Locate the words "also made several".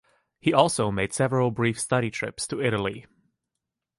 0.51-1.51